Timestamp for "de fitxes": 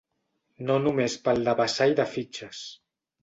2.01-2.63